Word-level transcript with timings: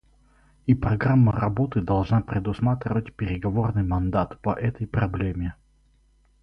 И 0.65 0.73
программа 0.73 1.31
работы 1.31 1.79
должна 1.79 2.21
предусматривать 2.21 3.13
переговорный 3.15 3.83
мандат 3.83 4.39
по 4.41 4.51
этой 4.53 4.87
проблеме. 4.87 5.53